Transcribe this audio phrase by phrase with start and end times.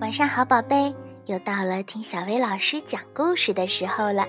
[0.00, 0.94] 晚上好，宝贝，
[1.26, 4.24] 又到了听小薇老师讲故事的时候了。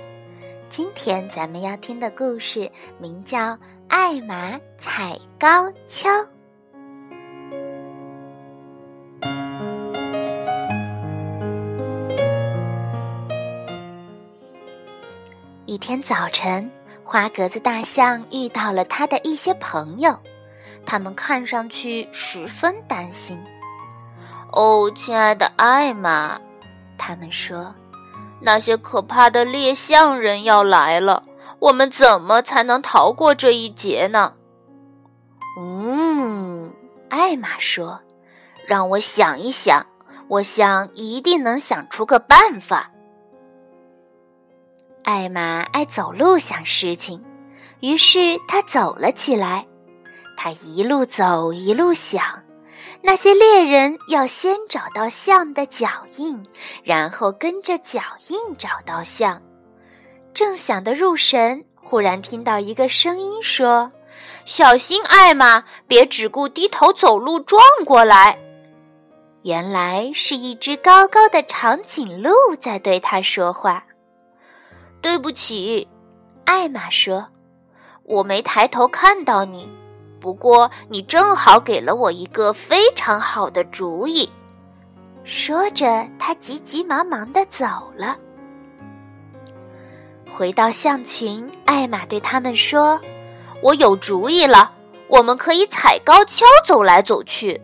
[0.68, 3.38] 今天咱们要听的故事名叫
[3.88, 6.10] 《艾玛踩高跷》。
[15.68, 16.70] 一天早晨，
[17.04, 20.18] 花格子大象遇到了他的一些朋友，
[20.84, 23.40] 他们看上去十分担心。
[24.52, 26.40] 哦，亲爱的艾玛，
[26.98, 27.74] 他们说，
[28.42, 31.24] 那些可怕的猎象人要来了，
[31.60, 34.34] 我们怎么才能逃过这一劫呢？
[35.60, 36.74] 嗯，
[37.10, 38.00] 艾玛说，
[38.68, 39.86] 让我想一想，
[40.28, 42.92] 我想一定能想出个办法。
[45.04, 47.24] 艾玛爱走路想事情，
[47.82, 49.66] 于是他走了起来。
[50.38, 52.24] 他一路走一路想，
[53.02, 56.42] 那些猎人要先找到象的脚印，
[56.84, 59.42] 然后跟着脚印找到象。
[60.34, 63.92] 正想得入神，忽然听到一个声音说
[64.46, 68.38] ：“小心，艾玛，别只顾低头走路撞过来。”
[69.44, 73.84] 原来是一只高高的长颈鹿在对他说话。
[75.02, 75.88] 对不起，
[76.46, 77.26] 艾玛说
[78.04, 79.70] ：“我没抬头看到你。
[80.20, 84.30] 不过你正好给了我一个非常好的主意。”
[85.24, 88.18] 说着，他急急忙忙的走了。
[90.32, 93.00] 回到象群，艾玛对他们说
[93.62, 94.72] ：“我有主意了，
[95.08, 97.62] 我们可以踩高跷走来走去。”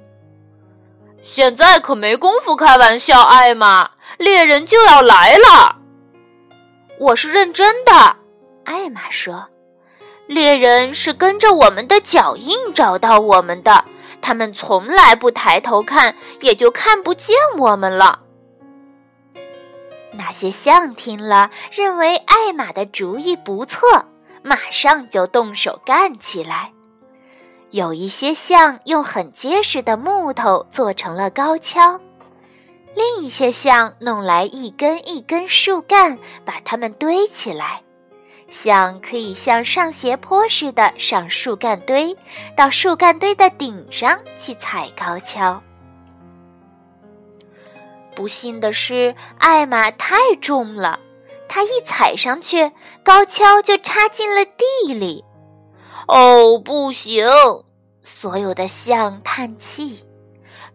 [1.24, 3.90] 现在可没工夫开玩笑，艾玛，
[4.20, 5.76] 猎人就要来了。
[7.00, 8.16] 我是认真的，
[8.64, 9.48] 艾玛说
[10.28, 13.86] ：“猎人是跟着我们的脚印找到我们的，
[14.22, 18.20] 他们从来不抬头看，也就看不见我们了。”
[20.18, 24.06] 那些象听了，认为艾玛的主意不错，
[24.44, 26.72] 马上就动手干起来。
[27.72, 32.00] 有一些象用很结实的木头做成了高跷。
[32.96, 37.82] 另一些象弄来一根一根树干，把它们堆起来，
[38.56, 42.16] 象可以像上斜坡似的上树干堆，
[42.56, 45.62] 到树干堆的顶上去踩高跷。
[48.16, 50.98] 不幸的是，艾玛太重了，
[51.50, 52.72] 她一踩上去，
[53.04, 55.26] 高跷就插进了地里。
[56.08, 57.28] 哦，不行！
[58.02, 60.06] 所有的象叹气。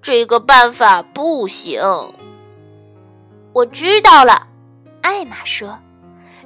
[0.03, 1.81] 这个办法不行。
[3.55, 4.47] 我知道了，
[5.01, 5.79] 艾玛说：“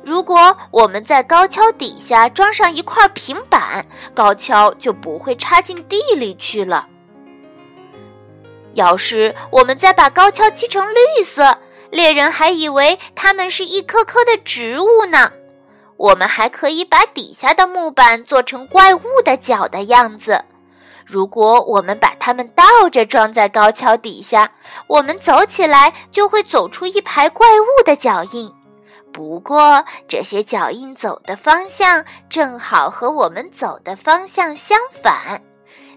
[0.04, 6.86] 如果我们在高跷底下装上一块平板，高跷就不会插进地里去了。
[8.74, 11.56] 要是我们再把高跷漆成绿色，
[11.90, 15.32] 猎人还以为它们是一棵棵的植物呢。
[15.96, 20.44] 我们还可以把底下的木板做成怪物的脚的样子。”
[21.06, 24.50] 如果我们把它们倒着装在高跷底下，
[24.86, 28.50] 我们走起来就会走出一排怪物的脚印。
[29.14, 35.40] 不过，这些脚印走的方向正好和我们走的方向相反，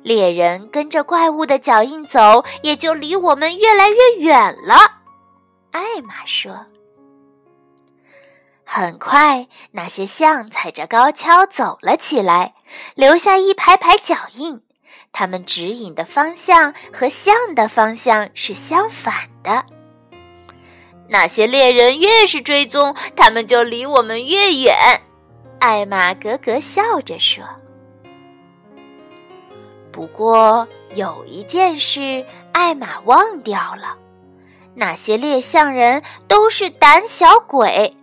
[0.03, 4.75] 猎人跟着怪物的脚印走，也就离我们越来越远了。
[5.71, 6.67] 艾玛说
[8.63, 12.53] ：“很快，那些象踩着高跷走了起来，
[12.93, 14.61] 留下一排排脚印。”
[15.11, 19.65] 他们指引的方向和象的方向是相反的。
[21.09, 24.75] 那些猎人越是追踪，他们就离我们越远。
[25.59, 27.43] 艾玛咯咯笑着说
[29.91, 33.95] ：“不过有一件事，艾玛忘掉了。
[34.75, 37.95] 那些猎象人都是胆小鬼，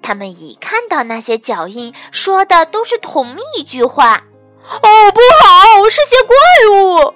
[0.00, 4.22] 他们一看到那些脚印，说的都是同一句话。”
[4.62, 6.36] 哦，不好，是些怪
[6.70, 7.14] 物！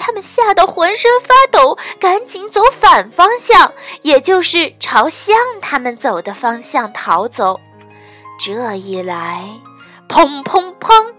[0.00, 7.60] 他们吓得浑身发抖，赶紧走反方向，也就是朝向他们走的方向逃走。
[8.42, 9.44] 这一来，
[10.08, 11.12] 砰砰砰，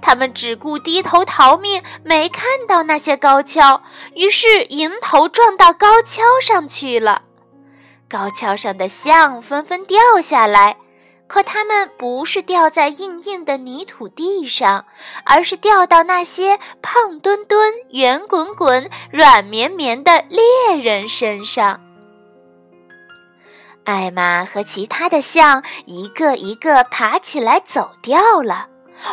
[0.00, 3.82] 他们只顾低头逃命，没看到那些高跷，
[4.14, 7.22] 于是迎头撞到高跷上去了。
[8.08, 10.76] 高跷上的象纷纷掉下来。
[11.32, 14.84] 可它们不是掉在硬硬的泥土地上，
[15.24, 21.80] 而是掉到那些胖墩墩、圆滚滚、软绵绵的猎人身上。
[23.84, 28.66] 艾玛和其他的象一个一个爬起来走掉了。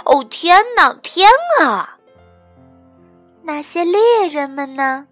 [0.04, 1.32] 哦，天哪，天
[1.62, 1.96] 啊！
[3.44, 5.08] 那些猎人们呢？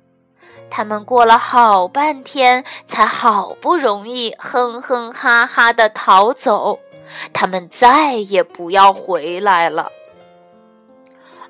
[0.69, 6.77] 他们过了好半天，才好不容易哼哼哈哈的逃走。
[7.33, 9.91] 他们再也不要回来了。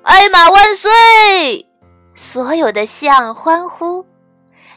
[0.02, 1.66] 艾玛万岁！
[2.14, 4.06] 所有的象欢呼。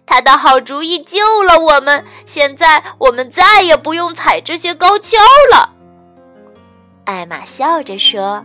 [0.06, 5.18] 他的好主意救了我们，现在我们再也不用踩这些高跷
[5.52, 5.70] 了。
[7.06, 8.44] 艾玛笑着说：“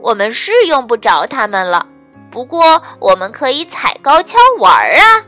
[0.00, 1.86] 我们是用不着它们了，
[2.30, 5.24] 不过我们可以踩高跷玩儿啊。”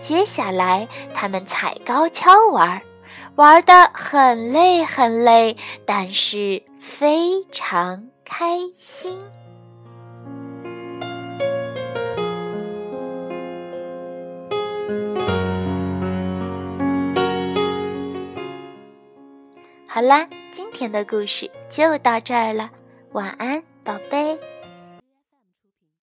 [0.00, 2.80] 接下来，他们踩高跷玩儿，
[3.36, 9.20] 玩得很累很累，但是非常开心。
[19.88, 22.70] 好啦，今天的故事就到这儿了，
[23.12, 24.38] 晚安，宝贝。